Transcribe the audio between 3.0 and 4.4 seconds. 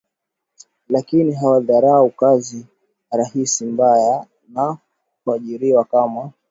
rahisi mbaya